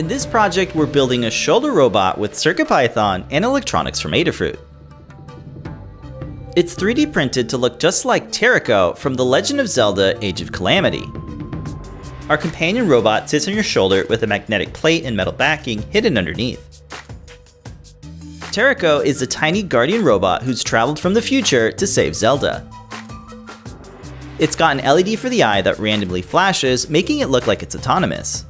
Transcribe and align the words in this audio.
In 0.00 0.08
this 0.08 0.24
project, 0.24 0.74
we're 0.74 0.86
building 0.86 1.26
a 1.26 1.30
shoulder 1.30 1.72
robot 1.72 2.16
with 2.16 2.32
CircuitPython 2.32 3.26
and 3.30 3.44
electronics 3.44 4.00
from 4.00 4.12
Adafruit. 4.12 4.58
It's 6.56 6.74
3D 6.74 7.12
printed 7.12 7.50
to 7.50 7.58
look 7.58 7.78
just 7.78 8.06
like 8.06 8.32
Terrako 8.32 8.96
from 8.96 9.12
The 9.12 9.26
Legend 9.26 9.60
of 9.60 9.68
Zelda 9.68 10.16
Age 10.24 10.40
of 10.40 10.52
Calamity. 10.52 11.04
Our 12.30 12.38
companion 12.38 12.88
robot 12.88 13.28
sits 13.28 13.46
on 13.46 13.52
your 13.52 13.62
shoulder 13.62 14.06
with 14.08 14.22
a 14.22 14.26
magnetic 14.26 14.72
plate 14.72 15.04
and 15.04 15.14
metal 15.14 15.34
backing 15.34 15.82
hidden 15.90 16.16
underneath. 16.16 16.80
Terrako 18.54 19.04
is 19.04 19.20
a 19.20 19.26
tiny 19.26 19.62
guardian 19.62 20.02
robot 20.02 20.42
who's 20.42 20.64
traveled 20.64 20.98
from 20.98 21.12
the 21.12 21.20
future 21.20 21.70
to 21.72 21.86
save 21.86 22.16
Zelda. 22.16 22.66
It's 24.38 24.56
got 24.56 24.78
an 24.78 24.82
LED 24.82 25.18
for 25.18 25.28
the 25.28 25.42
eye 25.42 25.60
that 25.60 25.78
randomly 25.78 26.22
flashes, 26.22 26.88
making 26.88 27.18
it 27.18 27.28
look 27.28 27.46
like 27.46 27.62
it's 27.62 27.76
autonomous. 27.76 28.46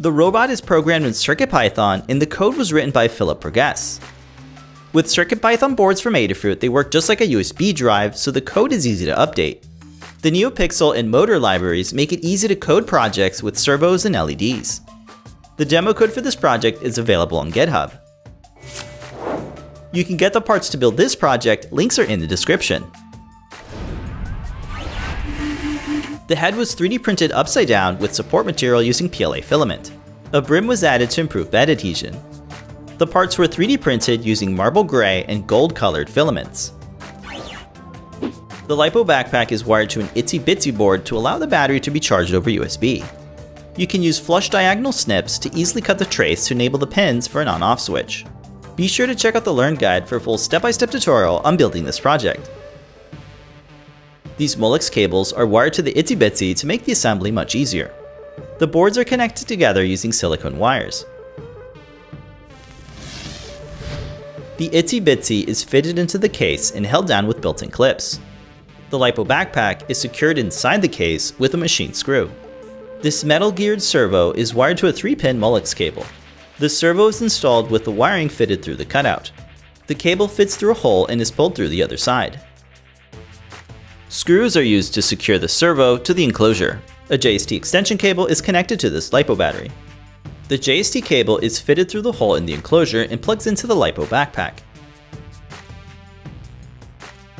The 0.00 0.10
robot 0.10 0.48
is 0.48 0.62
programmed 0.62 1.04
in 1.04 1.10
CircuitPython 1.10 2.06
and 2.08 2.22
the 2.22 2.26
code 2.26 2.56
was 2.56 2.72
written 2.72 2.90
by 2.90 3.06
Philip 3.06 3.38
Burgess. 3.42 4.00
With 4.94 5.04
CircuitPython 5.04 5.76
boards 5.76 6.00
from 6.00 6.14
Adafruit, 6.14 6.60
they 6.60 6.70
work 6.70 6.90
just 6.90 7.10
like 7.10 7.20
a 7.20 7.26
USB 7.26 7.74
drive, 7.74 8.16
so 8.16 8.30
the 8.30 8.40
code 8.40 8.72
is 8.72 8.86
easy 8.86 9.04
to 9.04 9.14
update. 9.14 9.62
The 10.22 10.30
NeoPixel 10.30 10.96
and 10.96 11.10
Motor 11.10 11.38
libraries 11.38 11.92
make 11.92 12.14
it 12.14 12.24
easy 12.24 12.48
to 12.48 12.56
code 12.56 12.86
projects 12.86 13.42
with 13.42 13.58
servos 13.58 14.06
and 14.06 14.14
LEDs. 14.14 14.80
The 15.58 15.66
demo 15.66 15.92
code 15.92 16.14
for 16.14 16.22
this 16.22 16.34
project 16.34 16.82
is 16.82 16.96
available 16.96 17.36
on 17.36 17.52
GitHub. 17.52 17.92
You 19.92 20.06
can 20.06 20.16
get 20.16 20.32
the 20.32 20.40
parts 20.40 20.70
to 20.70 20.78
build 20.78 20.96
this 20.96 21.14
project, 21.14 21.70
links 21.72 21.98
are 21.98 22.04
in 22.04 22.20
the 22.20 22.26
description. 22.26 22.90
The 26.28 26.36
head 26.36 26.54
was 26.54 26.74
3D 26.74 27.02
printed 27.02 27.32
upside 27.32 27.68
down 27.68 27.98
with 27.98 28.14
support 28.14 28.46
material 28.46 28.82
using 28.82 29.10
PLA 29.10 29.40
filament. 29.40 29.92
A 30.32 30.40
brim 30.40 30.66
was 30.66 30.84
added 30.84 31.10
to 31.10 31.20
improve 31.20 31.50
bed 31.50 31.68
adhesion. 31.68 32.16
The 32.98 33.06
parts 33.06 33.36
were 33.36 33.48
3D 33.48 33.80
printed 33.80 34.24
using 34.24 34.54
marble 34.54 34.84
gray 34.84 35.24
and 35.26 35.46
gold 35.46 35.74
colored 35.74 36.08
filaments. 36.08 36.72
The 38.20 38.76
LiPo 38.76 39.04
backpack 39.04 39.50
is 39.50 39.64
wired 39.64 39.90
to 39.90 40.00
an 40.00 40.06
Itsy 40.08 40.38
Bitsy 40.38 40.76
board 40.76 41.04
to 41.06 41.16
allow 41.16 41.38
the 41.38 41.46
battery 41.48 41.80
to 41.80 41.90
be 41.90 41.98
charged 41.98 42.34
over 42.34 42.48
USB. 42.48 43.04
You 43.76 43.88
can 43.88 44.00
use 44.00 44.20
flush 44.20 44.50
diagonal 44.50 44.92
snips 44.92 45.38
to 45.40 45.52
easily 45.52 45.82
cut 45.82 45.98
the 45.98 46.04
trace 46.04 46.46
to 46.46 46.54
enable 46.54 46.78
the 46.78 46.86
pins 46.86 47.26
for 47.26 47.40
an 47.40 47.48
on-off 47.48 47.80
switch. 47.80 48.24
Be 48.76 48.86
sure 48.86 49.08
to 49.08 49.14
check 49.16 49.34
out 49.34 49.44
the 49.44 49.52
Learn 49.52 49.74
Guide 49.74 50.08
for 50.08 50.16
a 50.16 50.20
full 50.20 50.38
step-by-step 50.38 50.90
-step 50.90 50.92
tutorial 50.92 51.40
on 51.44 51.56
building 51.56 51.84
this 51.84 51.98
project. 51.98 52.48
These 54.40 54.56
Molex 54.56 54.90
cables 54.90 55.34
are 55.34 55.44
wired 55.46 55.74
to 55.74 55.82
the 55.82 55.92
Itsy 55.92 56.16
Bitsy 56.16 56.56
to 56.56 56.66
make 56.66 56.86
the 56.86 56.92
assembly 56.92 57.30
much 57.30 57.54
easier. 57.54 57.92
The 58.58 58.66
boards 58.66 58.96
are 58.96 59.04
connected 59.04 59.46
together 59.46 59.84
using 59.84 60.14
silicone 60.14 60.56
wires. 60.56 61.04
The 64.56 64.70
Itsy 64.70 65.04
Bitsy 65.04 65.46
is 65.46 65.62
fitted 65.62 65.98
into 65.98 66.16
the 66.16 66.30
case 66.30 66.70
and 66.70 66.86
held 66.86 67.06
down 67.06 67.26
with 67.26 67.42
built-in 67.42 67.70
clips. 67.70 68.18
The 68.88 68.98
LiPo 68.98 69.26
backpack 69.26 69.82
is 69.90 70.00
secured 70.00 70.38
inside 70.38 70.80
the 70.80 70.88
case 70.88 71.38
with 71.38 71.52
a 71.52 71.58
machine 71.58 71.92
screw. 71.92 72.30
This 73.02 73.24
metal 73.24 73.52
geared 73.52 73.82
servo 73.82 74.32
is 74.32 74.54
wired 74.54 74.78
to 74.78 74.88
a 74.88 74.92
3-pin 74.94 75.38
Molex 75.38 75.76
cable. 75.76 76.06
The 76.58 76.70
servo 76.70 77.08
is 77.08 77.20
installed 77.20 77.70
with 77.70 77.84
the 77.84 77.90
wiring 77.90 78.30
fitted 78.30 78.62
through 78.62 78.76
the 78.76 78.86
cutout. 78.86 79.32
The 79.86 79.94
cable 79.94 80.28
fits 80.28 80.56
through 80.56 80.70
a 80.70 80.80
hole 80.80 81.06
and 81.08 81.20
is 81.20 81.30
pulled 81.30 81.54
through 81.54 81.68
the 81.68 81.82
other 81.82 81.98
side. 81.98 82.40
Screws 84.10 84.56
are 84.56 84.62
used 84.64 84.92
to 84.94 85.02
secure 85.02 85.38
the 85.38 85.46
servo 85.46 85.96
to 85.96 86.12
the 86.12 86.24
enclosure. 86.24 86.82
A 87.10 87.16
JST 87.16 87.56
extension 87.56 87.96
cable 87.96 88.26
is 88.26 88.40
connected 88.40 88.80
to 88.80 88.90
this 88.90 89.10
LiPo 89.10 89.38
battery. 89.38 89.70
The 90.48 90.58
JST 90.58 91.04
cable 91.04 91.38
is 91.38 91.60
fitted 91.60 91.88
through 91.88 92.02
the 92.02 92.10
hole 92.10 92.34
in 92.34 92.44
the 92.44 92.52
enclosure 92.52 93.02
and 93.02 93.22
plugs 93.22 93.46
into 93.46 93.68
the 93.68 93.76
LiPo 93.76 94.06
backpack. 94.06 94.62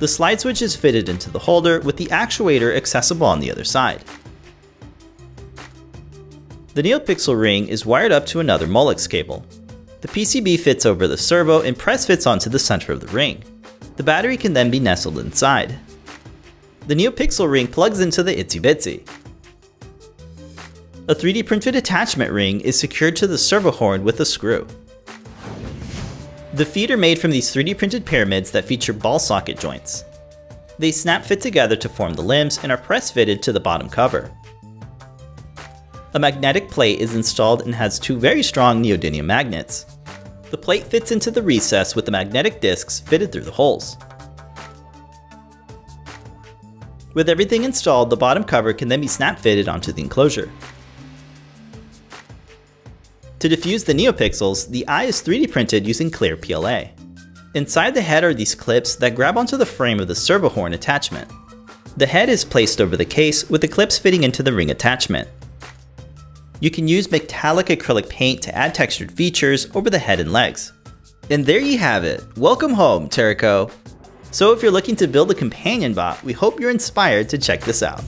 The 0.00 0.08
slide 0.08 0.40
switch 0.40 0.60
is 0.60 0.74
fitted 0.74 1.08
into 1.08 1.30
the 1.30 1.38
holder 1.38 1.78
with 1.78 1.96
the 1.96 2.06
actuator 2.06 2.76
accessible 2.76 3.28
on 3.28 3.38
the 3.38 3.52
other 3.52 3.64
side. 3.64 4.02
The 6.74 6.82
NeoPixel 6.82 7.40
ring 7.40 7.68
is 7.68 7.86
wired 7.86 8.10
up 8.10 8.26
to 8.26 8.40
another 8.40 8.66
Molex 8.66 9.08
cable. 9.08 9.46
The 10.00 10.08
PCB 10.08 10.58
fits 10.58 10.84
over 10.84 11.06
the 11.06 11.16
servo 11.16 11.60
and 11.60 11.78
press 11.78 12.04
fits 12.04 12.26
onto 12.26 12.50
the 12.50 12.58
center 12.58 12.92
of 12.92 13.00
the 13.00 13.06
ring. 13.06 13.44
The 13.94 14.02
battery 14.02 14.36
can 14.36 14.52
then 14.52 14.68
be 14.68 14.80
nestled 14.80 15.20
inside. 15.20 15.78
The 16.86 16.94
NeoPixel 16.94 17.50
ring 17.50 17.66
plugs 17.66 17.98
into 17.98 18.22
the 18.22 18.32
Itsy 18.32 18.60
Bitsy. 18.60 19.04
A 21.08 21.14
3D 21.16 21.44
printed 21.44 21.74
attachment 21.74 22.30
ring 22.30 22.60
is 22.60 22.78
secured 22.78 23.16
to 23.16 23.26
the 23.26 23.36
servo 23.36 23.72
horn 23.72 24.04
with 24.04 24.20
a 24.20 24.24
screw. 24.24 24.68
The 26.54 26.64
feet 26.64 26.92
are 26.92 26.96
made 26.96 27.18
from 27.18 27.32
these 27.32 27.52
3D 27.52 27.76
printed 27.76 28.06
pyramids 28.06 28.52
that 28.52 28.66
feature 28.66 28.92
ball 28.92 29.18
socket 29.18 29.58
joints. 29.58 30.04
They 30.78 30.92
snap 30.92 31.24
fit 31.24 31.40
together 31.40 31.74
to 31.74 31.88
form 31.88 32.14
the 32.14 32.22
limbs 32.22 32.60
and 32.62 32.70
are 32.70 32.78
press 32.78 33.10
fitted 33.10 33.42
to 33.42 33.52
the 33.52 33.58
bottom 33.58 33.88
cover. 33.88 34.30
A 36.14 36.20
magnetic 36.20 36.70
plate 36.70 37.00
is 37.00 37.16
installed 37.16 37.62
and 37.62 37.74
has 37.74 37.98
two 37.98 38.16
very 38.16 38.44
strong 38.44 38.80
neodymium 38.80 39.24
magnets. 39.24 39.86
The 40.50 40.58
plate 40.58 40.84
fits 40.84 41.10
into 41.10 41.32
the 41.32 41.42
recess 41.42 41.96
with 41.96 42.04
the 42.04 42.12
magnetic 42.12 42.60
discs 42.60 43.00
fitted 43.00 43.32
through 43.32 43.42
the 43.42 43.50
holes. 43.50 43.96
With 47.16 47.30
everything 47.30 47.64
installed, 47.64 48.10
the 48.10 48.16
bottom 48.18 48.44
cover 48.44 48.74
can 48.74 48.88
then 48.88 49.00
be 49.00 49.06
snap 49.06 49.38
fitted 49.38 49.68
onto 49.68 49.90
the 49.90 50.02
enclosure. 50.02 50.52
To 53.38 53.48
diffuse 53.48 53.84
the 53.84 53.94
NeoPixels, 53.94 54.68
the 54.68 54.86
eye 54.86 55.04
is 55.04 55.22
3D 55.22 55.50
printed 55.50 55.86
using 55.86 56.10
clear 56.10 56.36
PLA. 56.36 56.90
Inside 57.54 57.94
the 57.94 58.02
head 58.02 58.22
are 58.22 58.34
these 58.34 58.54
clips 58.54 58.96
that 58.96 59.14
grab 59.14 59.38
onto 59.38 59.56
the 59.56 59.64
frame 59.64 59.98
of 59.98 60.08
the 60.08 60.14
servo 60.14 60.50
horn 60.50 60.74
attachment. 60.74 61.32
The 61.96 62.04
head 62.04 62.28
is 62.28 62.44
placed 62.44 62.82
over 62.82 62.98
the 62.98 63.04
case 63.06 63.48
with 63.48 63.62
the 63.62 63.68
clips 63.68 63.98
fitting 63.98 64.22
into 64.22 64.42
the 64.42 64.52
ring 64.52 64.70
attachment. 64.70 65.26
You 66.60 66.70
can 66.70 66.86
use 66.86 67.10
metallic 67.10 67.68
acrylic 67.68 68.10
paint 68.10 68.42
to 68.42 68.54
add 68.54 68.74
textured 68.74 69.10
features 69.10 69.74
over 69.74 69.88
the 69.88 69.98
head 69.98 70.20
and 70.20 70.34
legs. 70.34 70.74
And 71.30 71.46
there 71.46 71.60
you 71.60 71.78
have 71.78 72.04
it. 72.04 72.22
Welcome 72.36 72.74
home, 72.74 73.08
Terrako. 73.08 73.72
So 74.30 74.52
if 74.52 74.62
you're 74.62 74.72
looking 74.72 74.96
to 74.96 75.06
build 75.06 75.30
a 75.30 75.34
companion 75.34 75.94
bot, 75.94 76.22
we 76.22 76.32
hope 76.32 76.60
you're 76.60 76.70
inspired 76.70 77.28
to 77.30 77.38
check 77.38 77.62
this 77.62 77.82
out. 77.82 78.04